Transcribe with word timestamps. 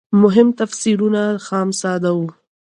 فهم 0.21 0.47
تفسیرونه 0.59 1.23
خام 1.45 1.69
ساده 1.81 2.11
وو. 2.15 2.27